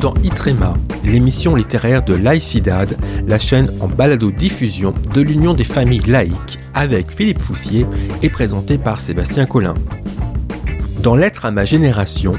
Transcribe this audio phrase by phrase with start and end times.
[0.00, 0.74] dans Itrema,
[1.04, 7.40] l'émission littéraire de Laïcidad, la chaîne en balado-diffusion de l'Union des familles laïques, avec Philippe
[7.40, 7.86] Foussier
[8.22, 9.74] et présenté par Sébastien Collin.
[11.02, 12.34] Dans Lettre à ma génération,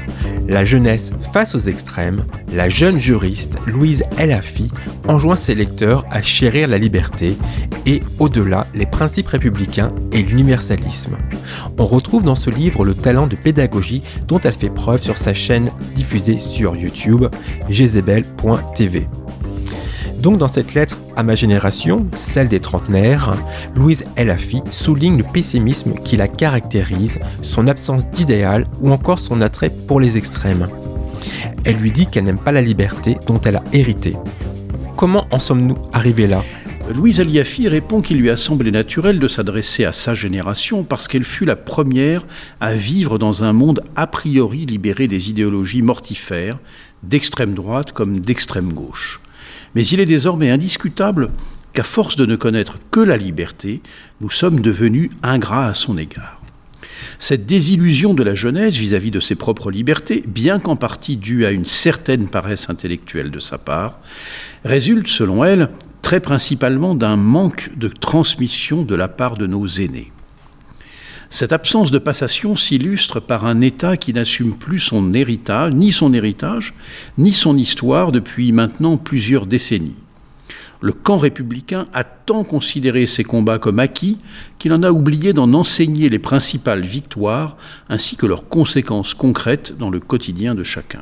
[0.48, 4.70] la jeunesse face aux extrêmes, la jeune juriste Louise Elafi
[5.08, 7.36] enjoint ses lecteurs à chérir la liberté
[7.86, 11.16] et, au-delà, les principes républicains et l'universalisme.
[11.78, 15.34] On retrouve dans ce livre le talent de pédagogie dont elle fait preuve sur sa
[15.34, 17.26] chaîne diffusée sur YouTube,
[17.68, 19.08] jezebel.tv.
[20.22, 23.34] Donc dans cette lettre à ma génération, celle des trentenaires,
[23.74, 29.72] Louise Elafi souligne le pessimisme qui la caractérise, son absence d'idéal ou encore son attrait
[29.88, 30.68] pour les extrêmes.
[31.64, 34.14] Elle lui dit qu'elle n'aime pas la liberté dont elle a hérité.
[34.96, 36.44] Comment en sommes-nous arrivés là?
[36.94, 41.24] Louise Aliafi répond qu'il lui a semblé naturel de s'adresser à sa génération parce qu'elle
[41.24, 42.24] fut la première
[42.60, 46.60] à vivre dans un monde a priori libéré des idéologies mortifères,
[47.02, 49.21] d'extrême droite comme d'extrême gauche.
[49.74, 51.30] Mais il est désormais indiscutable
[51.72, 53.80] qu'à force de ne connaître que la liberté,
[54.20, 56.42] nous sommes devenus ingrats à son égard.
[57.18, 61.50] Cette désillusion de la jeunesse vis-à-vis de ses propres libertés, bien qu'en partie due à
[61.50, 64.00] une certaine paresse intellectuelle de sa part,
[64.64, 65.70] résulte, selon elle,
[66.02, 70.12] très principalement d'un manque de transmission de la part de nos aînés.
[71.32, 76.12] Cette absence de passation s'illustre par un État qui n'assume plus son héritage, ni son
[76.12, 76.74] héritage,
[77.16, 79.94] ni son histoire depuis maintenant plusieurs décennies.
[80.82, 84.18] Le camp républicain a tant considéré ses combats comme acquis
[84.58, 87.56] qu'il en a oublié d'en enseigner les principales victoires
[87.88, 91.00] ainsi que leurs conséquences concrètes dans le quotidien de chacun.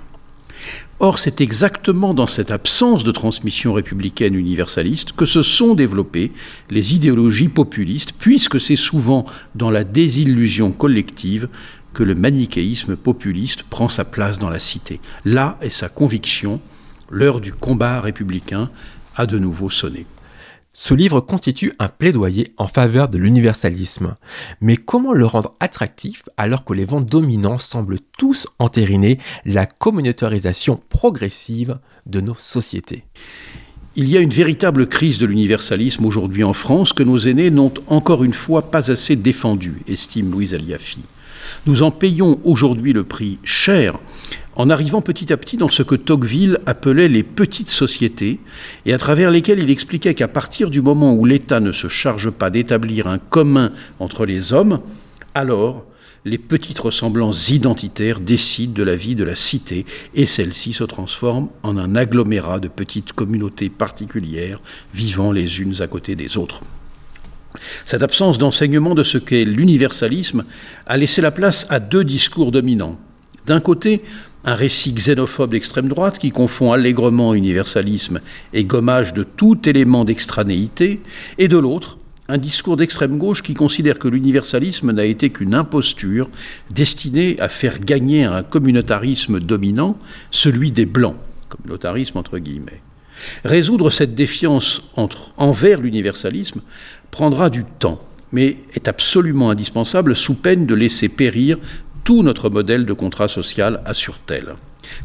[1.02, 6.30] Or, c'est exactement dans cette absence de transmission républicaine universaliste que se sont développées
[6.68, 11.48] les idéologies populistes, puisque c'est souvent dans la désillusion collective
[11.94, 15.00] que le manichéisme populiste prend sa place dans la cité.
[15.24, 16.60] Là est sa conviction,
[17.10, 18.68] l'heure du combat républicain
[19.16, 20.04] a de nouveau sonné.
[20.72, 24.14] Ce livre constitue un plaidoyer en faveur de l'universalisme.
[24.60, 30.80] Mais comment le rendre attractif alors que les vents dominants semblent tous entériner la communautarisation
[30.88, 33.04] progressive de nos sociétés?
[33.96, 37.74] Il y a une véritable crise de l'universalisme aujourd'hui en France que nos aînés n'ont
[37.88, 41.00] encore une fois pas assez défendu, estime Louise Aliafi.
[41.66, 43.98] Nous en payons aujourd'hui le prix cher
[44.60, 48.40] en arrivant petit à petit dans ce que Tocqueville appelait les petites sociétés,
[48.84, 52.28] et à travers lesquelles il expliquait qu'à partir du moment où l'État ne se charge
[52.28, 54.80] pas d'établir un commun entre les hommes,
[55.34, 55.86] alors
[56.26, 61.48] les petites ressemblances identitaires décident de la vie de la cité, et celle-ci se transforme
[61.62, 64.60] en un agglomérat de petites communautés particulières
[64.92, 66.60] vivant les unes à côté des autres.
[67.86, 70.44] Cette absence d'enseignement de ce qu'est l'universalisme
[70.86, 72.98] a laissé la place à deux discours dominants.
[73.46, 74.02] D'un côté,
[74.44, 78.20] un récit xénophobe d'extrême droite qui confond allègrement universalisme
[78.52, 81.00] et gommage de tout élément d'extranéité,
[81.38, 86.30] et de l'autre, un discours d'extrême gauche qui considère que l'universalisme n'a été qu'une imposture
[86.72, 89.98] destinée à faire gagner un communautarisme dominant,
[90.30, 91.16] celui des blancs,
[91.48, 92.80] communautarisme entre guillemets.
[93.44, 94.82] Résoudre cette défiance
[95.36, 96.62] envers l'universalisme
[97.10, 98.00] prendra du temps,
[98.32, 101.58] mais est absolument indispensable sous peine de laisser périr
[102.04, 104.54] tout notre modèle de contrat social, assure-t-elle.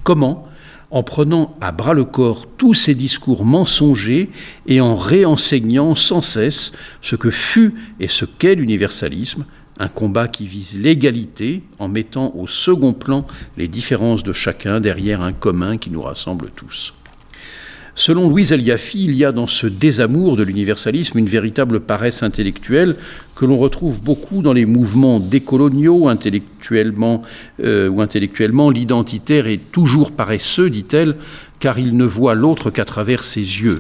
[0.03, 0.47] Comment
[0.91, 4.29] en prenant à bras le corps tous ces discours mensongers
[4.67, 9.45] et en réenseignant sans cesse ce que fut et ce qu'est l'universalisme,
[9.77, 13.25] un combat qui vise l'égalité en mettant au second plan
[13.57, 16.93] les différences de chacun derrière un commun qui nous rassemble tous.
[17.97, 22.97] Selon Louise Aliafi, il y a dans ce désamour de l'universalisme une véritable paresse intellectuelle
[23.35, 27.21] que l'on retrouve beaucoup dans les mouvements décoloniaux intellectuellement
[27.63, 28.69] euh, ou intellectuellement.
[28.69, 31.15] L'identitaire est toujours paresseux, dit-elle,
[31.59, 33.79] car il ne voit l'autre qu'à travers ses yeux.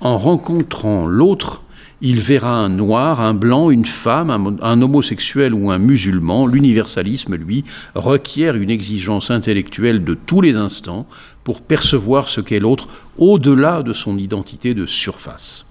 [0.00, 1.62] En rencontrant l'autre,
[2.02, 6.46] il verra un noir, un blanc, une femme, un, homosexuel ou un musulman.
[6.46, 7.64] L'universalisme, lui,
[7.94, 11.08] requiert une exigence intellectuelle de tous les instants
[11.46, 12.88] pour percevoir ce qu'est l'autre
[13.18, 15.64] au-delà de son identité de surface.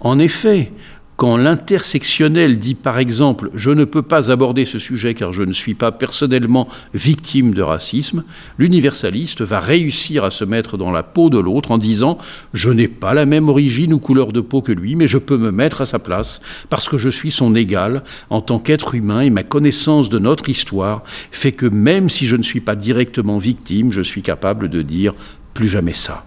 [0.00, 0.70] En effet,
[1.18, 5.52] quand l'intersectionnel dit par exemple je ne peux pas aborder ce sujet car je ne
[5.52, 8.22] suis pas personnellement victime de racisme,
[8.56, 12.18] l'universaliste va réussir à se mettre dans la peau de l'autre en disant
[12.54, 15.36] je n'ai pas la même origine ou couleur de peau que lui, mais je peux
[15.36, 19.22] me mettre à sa place parce que je suis son égal en tant qu'être humain
[19.22, 23.38] et ma connaissance de notre histoire fait que même si je ne suis pas directement
[23.38, 25.14] victime, je suis capable de dire
[25.52, 26.24] plus jamais ça.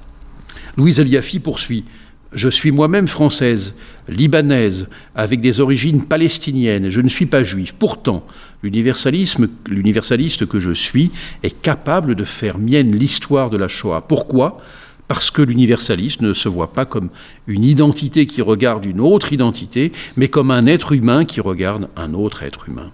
[0.75, 1.85] Louise Aliafi poursuit
[2.33, 3.73] je suis moi-même française.
[4.11, 6.89] Libanaise, avec des origines palestiniennes.
[6.89, 7.73] Je ne suis pas juif.
[7.73, 8.25] Pourtant,
[8.61, 11.11] l'universalisme, l'universaliste que je suis
[11.43, 14.01] est capable de faire mienne l'histoire de la Shoah.
[14.07, 14.61] Pourquoi?
[15.07, 17.09] Parce que l'universaliste ne se voit pas comme
[17.47, 22.13] une identité qui regarde une autre identité, mais comme un être humain qui regarde un
[22.13, 22.91] autre être humain.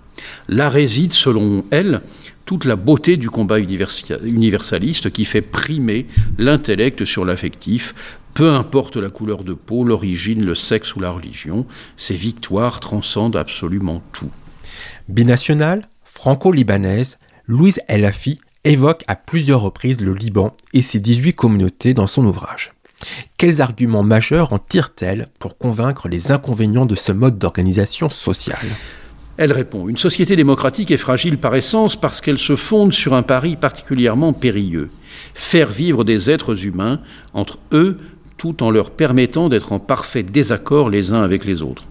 [0.50, 2.02] Là réside, selon elle,
[2.46, 6.08] toute la beauté du combat universaliste qui fait primer
[6.40, 7.94] l'intellect sur l'affectif,
[8.38, 11.66] peu importe la couleur de peau, l'origine, le sexe ou la religion,
[11.98, 14.30] ces victoires transcendent absolument tout.
[15.10, 17.18] Binationale, franco-libanaise,
[17.48, 22.74] Louise Elafi évoque à plusieurs reprises le Liban et ses 18 communautés dans son ouvrage.
[23.38, 28.68] Quels arguments majeurs en tire-t-elle pour convaincre les inconvénients de ce mode d'organisation sociale?
[29.38, 33.24] Elle répond Une société démocratique est fragile par essence parce qu'elle se fonde sur un
[33.24, 34.92] pari particulièrement périlleux
[35.34, 37.02] faire vivre des êtres humains
[37.34, 38.00] entre eux
[38.38, 41.84] tout en leur permettant d'être en parfait désaccord les uns avec les autres.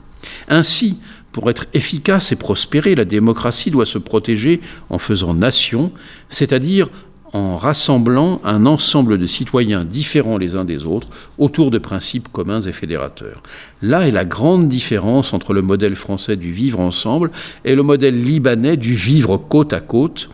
[0.49, 0.99] Ainsi,
[1.33, 5.93] pour être efficace et prospérer, la démocratie doit se protéger en faisant nation,
[6.31, 6.89] c'est-à-dire
[7.33, 11.09] en rassemblant un ensemble de citoyens différents les uns des autres
[11.39, 13.43] autour de principes communs et fédérateurs.
[13.83, 17.31] Là est la grande différence entre le modèle français du vivre ensemble
[17.65, 20.31] et le modèle libanais du vivre côte à côte,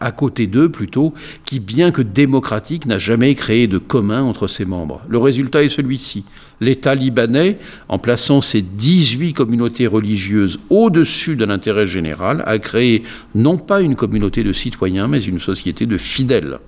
[0.00, 1.14] à côté d'eux plutôt,
[1.44, 5.02] qui, bien que démocratique, n'a jamais créé de commun entre ses membres.
[5.08, 6.24] Le résultat est celui-ci.
[6.60, 7.58] L'État libanais,
[7.88, 13.02] en plaçant ses 18 communautés religieuses au-dessus de l'intérêt général, a créé
[13.34, 16.58] non pas une communauté de citoyens, mais une société de fidèles.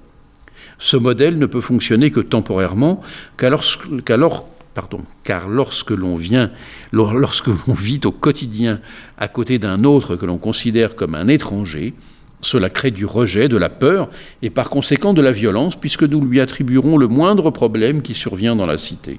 [0.79, 3.01] Ce modèle ne peut fonctionner que temporairement,
[3.37, 4.47] qu'alors
[4.77, 6.51] Pardon, car lorsque l'on vient,
[6.93, 8.79] lorsque l'on vit au quotidien
[9.17, 11.95] à côté d'un autre que l'on considère comme un étranger,
[12.41, 14.09] cela crée du rejet, de la peur
[14.43, 18.57] et par conséquent de la violence, puisque nous lui attribuerons le moindre problème qui survient
[18.57, 19.19] dans la cité.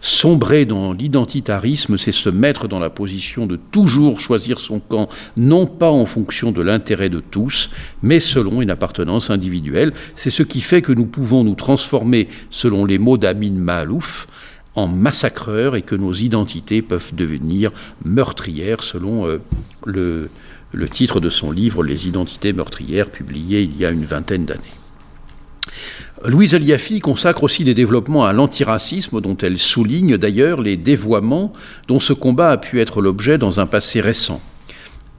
[0.00, 5.66] Sombrer dans l'identitarisme, c'est se mettre dans la position de toujours choisir son camp, non
[5.66, 7.70] pas en fonction de l'intérêt de tous,
[8.02, 9.92] mais selon une appartenance individuelle.
[10.14, 14.26] C'est ce qui fait que nous pouvons nous transformer, selon les mots d'Amin Mahalouf,
[14.74, 17.72] en massacreurs et que nos identités peuvent devenir
[18.04, 19.38] meurtrières, selon euh,
[19.84, 20.30] le,
[20.72, 24.62] le titre de son livre Les identités meurtrières, publié il y a une vingtaine d'années.
[26.24, 31.52] Louise Aliafi consacre aussi des développements à l'antiracisme, dont elle souligne d'ailleurs les dévoiements
[31.88, 34.40] dont ce combat a pu être l'objet dans un passé récent.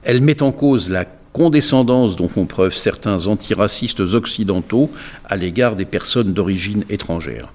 [0.02, 4.90] Elle met en cause la condescendance dont font preuve certains antiracistes occidentaux
[5.24, 7.52] à l'égard des personnes d'origine étrangère.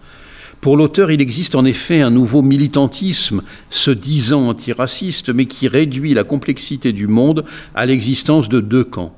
[0.61, 6.13] Pour l'auteur, il existe en effet un nouveau militantisme, se disant antiraciste, mais qui réduit
[6.13, 7.45] la complexité du monde
[7.75, 9.15] à l'existence de deux camps,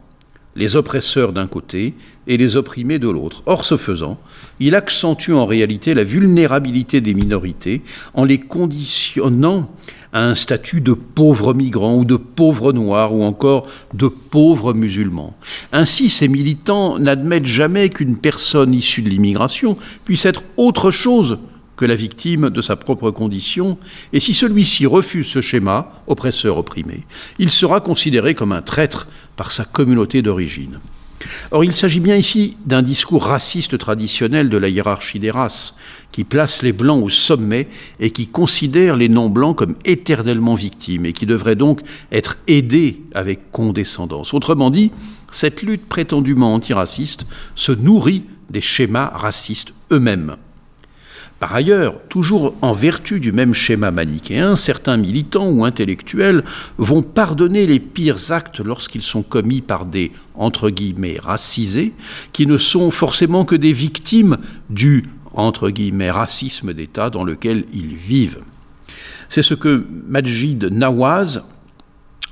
[0.56, 1.94] les oppresseurs d'un côté
[2.28, 3.44] et les opprimés de l'autre.
[3.46, 4.20] Or, ce faisant,
[4.60, 7.82] il accentue en réalité la vulnérabilité des minorités
[8.14, 9.72] en les conditionnant
[10.14, 15.34] à un statut de pauvres migrants ou de pauvres noirs ou encore de pauvres musulmans.
[15.72, 21.38] Ainsi, ces militants n'admettent jamais qu'une personne issue de l'immigration puisse être autre chose
[21.76, 23.78] que la victime de sa propre condition,
[24.14, 27.06] et si celui-ci refuse ce schéma, oppresseur opprimé,
[27.40, 30.80] il sera considéré comme un traître par sa communauté d'origine.
[31.52, 35.76] Or, il s'agit bien ici d'un discours raciste traditionnel de la hiérarchie des races,
[36.12, 37.68] qui place les Blancs au sommet
[38.00, 43.52] et qui considère les non-Blancs comme éternellement victimes et qui devrait donc être aidés avec
[43.52, 44.34] condescendance.
[44.34, 44.92] Autrement dit,
[45.32, 47.26] cette lutte prétendument antiraciste
[47.56, 50.36] se nourrit des schémas racistes eux-mêmes.
[51.42, 56.44] Par ailleurs, toujours en vertu du même schéma manichéen, certains militants ou intellectuels
[56.78, 60.72] vont pardonner les pires actes lorsqu'ils sont commis par des entre
[61.20, 61.94] racisés,
[62.32, 64.38] qui ne sont forcément que des victimes
[64.70, 65.74] du entre
[66.12, 68.42] racisme d'État dans lequel ils vivent.
[69.28, 71.42] C'est ce que Majid Nawaz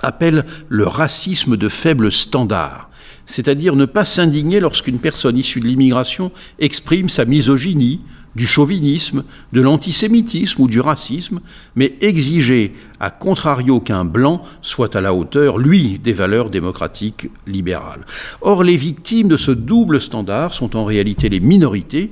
[0.01, 2.91] appelle le racisme de faible standard,
[3.25, 8.01] c'est-à-dire ne pas s'indigner lorsqu'une personne issue de l'immigration exprime sa misogynie,
[8.35, 11.39] du chauvinisme, de l'antisémitisme ou du racisme,
[11.75, 18.05] mais exiger, à contrario qu'un blanc soit à la hauteur, lui, des valeurs démocratiques libérales.
[18.41, 22.11] Or, les victimes de ce double standard sont en réalité les minorités,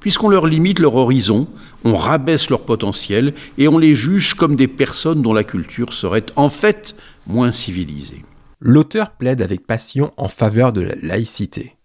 [0.00, 1.48] puisqu'on leur limite leur horizon,
[1.84, 6.26] on rabaisse leur potentiel et on les juge comme des personnes dont la culture serait
[6.36, 6.94] en fait
[7.26, 8.22] moins civilisée.
[8.60, 11.77] L'auteur plaide avec passion en faveur de la laïcité.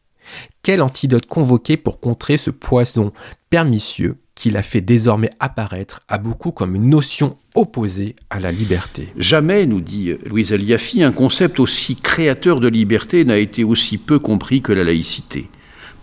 [0.61, 3.11] Quel antidote convoquer pour contrer ce poison
[3.49, 9.09] pernicieux qui l'a fait désormais apparaître à beaucoup comme une notion opposée à la liberté?
[9.17, 14.19] Jamais, nous dit Louise Aliafi, un concept aussi créateur de liberté n'a été aussi peu
[14.19, 15.49] compris que la laïcité.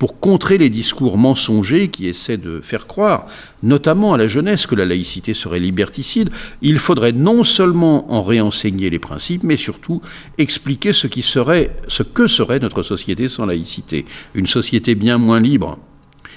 [0.00, 3.26] Pour contrer les discours mensongers qui essaient de faire croire,
[3.62, 6.30] notamment à la jeunesse, que la laïcité serait liberticide,
[6.62, 10.00] il faudrait non seulement en réenseigner les principes, mais surtout
[10.38, 14.06] expliquer ce, qui serait, ce que serait notre société sans laïcité.
[14.34, 15.78] Une société bien moins libre,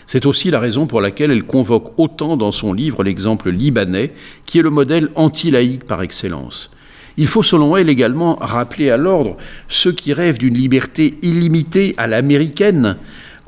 [0.08, 4.12] c'est aussi la raison pour laquelle elle convoque autant dans son livre l'exemple libanais,
[4.46, 6.70] qui est le modèle anti-laïque par excellence.
[7.16, 9.38] Il faut selon elle également rappeler à l'ordre
[9.70, 12.98] ceux qui rêvent d'une liberté illimitée à l'américaine,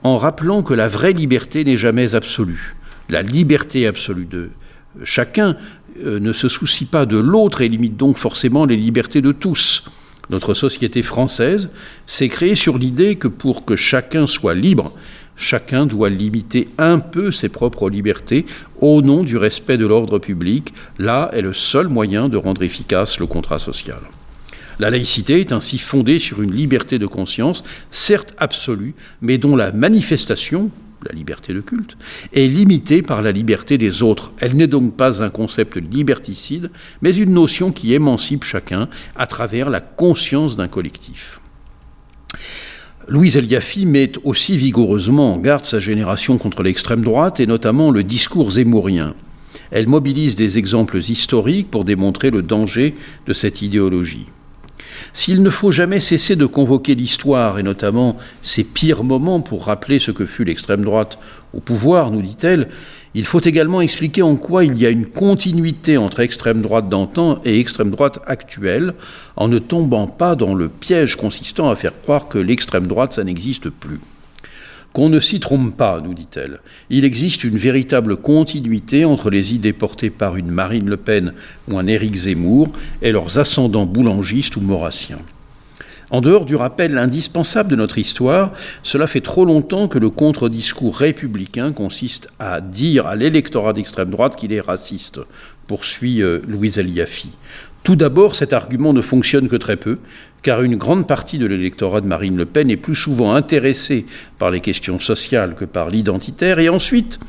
[0.05, 2.75] en rappelant que la vraie liberté n'est jamais absolue.
[3.09, 4.51] La liberté absolue de
[5.03, 5.57] chacun
[6.05, 9.85] euh, ne se soucie pas de l'autre et limite donc forcément les libertés de tous.
[10.29, 11.71] Notre société française
[12.05, 14.93] s'est créée sur l'idée que pour que chacun soit libre,
[15.35, 18.45] chacun doit limiter un peu ses propres libertés
[18.81, 20.71] au nom du respect de l'ordre public.
[20.99, 24.01] Là est le seul moyen de rendre efficace le contrat social.
[24.79, 29.71] La laïcité est ainsi fondée sur une liberté de conscience, certes absolue, mais dont la
[29.71, 30.69] manifestation,
[31.05, 31.95] la liberté de culte,
[32.33, 34.33] est limitée par la liberté des autres.
[34.39, 39.69] Elle n'est donc pas un concept liberticide, mais une notion qui émancipe chacun à travers
[39.69, 41.39] la conscience d'un collectif.
[43.07, 48.03] Louise Eliafi met aussi vigoureusement en garde sa génération contre l'extrême droite et notamment le
[48.03, 49.13] discours zémourien.
[49.69, 52.95] Elle mobilise des exemples historiques pour démontrer le danger
[53.27, 54.25] de cette idéologie.
[55.15, 59.97] S'il ne faut jamais cesser de convoquer l'histoire, et notamment ses pires moments, pour rappeler
[59.97, 61.17] ce que fut l'extrême droite
[61.53, 62.67] au pouvoir, nous dit-elle,
[63.13, 67.39] il faut également expliquer en quoi il y a une continuité entre extrême droite d'antan
[67.45, 68.93] et extrême droite actuelle,
[69.37, 73.23] en ne tombant pas dans le piège consistant à faire croire que l'extrême droite, ça
[73.23, 74.01] n'existe plus.
[74.95, 76.61] Qu'on ne s'y trompe pas, nous dit-elle.
[76.89, 81.33] Il existe une véritable continuité entre les idées portées par une Marine Le Pen
[81.67, 82.69] ou un Éric Zemmour
[83.01, 85.19] et leurs ascendants boulangistes ou maurassiens.
[86.11, 90.95] En dehors du rappel indispensable de notre histoire, cela fait trop longtemps que le contre-discours
[90.95, 95.19] républicain consiste à dire à l'électorat d'extrême droite qu'il est raciste,
[95.67, 97.31] poursuit euh, Louise Aliafi.
[97.85, 99.99] Tout d'abord, cet argument ne fonctionne que très peu,
[100.41, 104.07] car une grande partie de l'électorat de Marine Le Pen est plus souvent intéressée
[104.39, 107.19] par les questions sociales que par l'identitaire, et ensuite,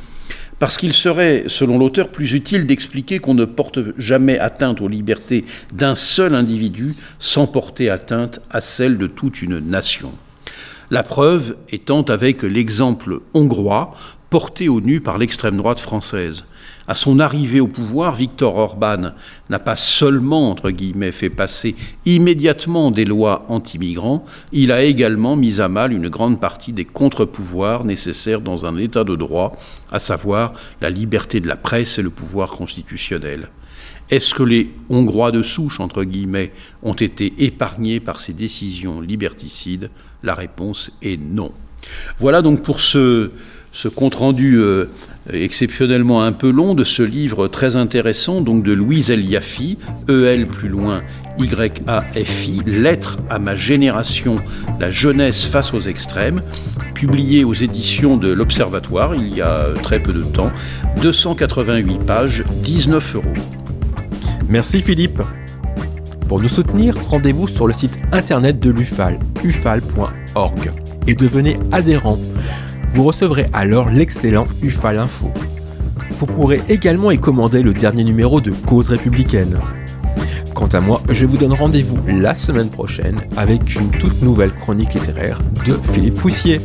[0.59, 5.45] parce qu'il serait, selon l'auteur, plus utile d'expliquer qu'on ne porte jamais atteinte aux libertés
[5.75, 10.11] d'un seul individu sans porter atteinte à celles de toute une nation.
[10.91, 13.93] La preuve étant avec l'exemple hongrois
[14.31, 16.45] porté au nu par l'extrême droite française.
[16.89, 19.13] À son arrivée au pouvoir, Viktor Orban
[19.51, 25.61] n'a pas seulement, entre guillemets, fait passer immédiatement des lois anti-migrants, il a également mis
[25.61, 29.57] à mal une grande partie des contre-pouvoirs nécessaires dans un État de droit,
[29.91, 33.49] à savoir la liberté de la presse et le pouvoir constitutionnel.
[34.09, 36.53] Est-ce que les Hongrois de souche, entre guillemets,
[36.85, 39.91] ont été épargnés par ces décisions liberticides?
[40.23, 41.51] La réponse est non.
[42.21, 43.33] Voilà donc pour ce,
[43.77, 44.87] ce compte-rendu euh,
[45.31, 49.77] exceptionnellement un peu long de ce livre très intéressant, donc de Louise Eliafi,
[50.09, 51.03] E-L plus loin,
[51.39, 54.39] Y-A-F-I, Lettre à ma génération,
[54.81, 56.41] la jeunesse face aux extrêmes,
[56.95, 60.51] publié aux éditions de l'Observatoire il y a très peu de temps,
[61.03, 63.25] 288 pages, 19 euros.
[64.49, 65.21] Merci Philippe.
[66.29, 70.73] Pour nous soutenir, rendez-vous sur le site internet de l'UFAL, ufal.org,
[71.07, 72.19] et devenez adhérent.
[72.97, 75.31] Vous recevrez alors l'excellent UFAL Info.
[76.13, 79.61] Vous pourrez également y commander le dernier numéro de Cause républicaine.
[80.55, 84.95] Quant à moi, je vous donne rendez-vous la semaine prochaine avec une toute nouvelle chronique
[84.95, 86.57] littéraire de Philippe Foussier.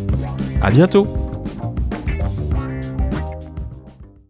[0.61, 1.05] A bientôt